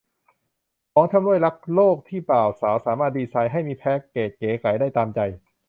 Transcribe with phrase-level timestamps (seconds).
[0.93, 5.19] ของชำร่วยรักษ์โลกที่บ่าวสาวสามารถดีไซน์ให้มีแพ็กเกจเก๋ไก๋ได้ตามใจ